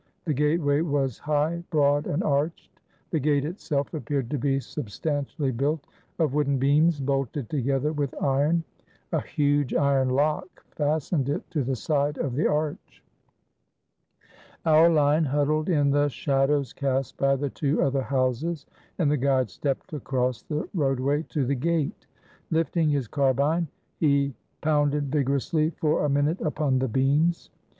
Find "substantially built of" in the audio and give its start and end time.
4.59-6.33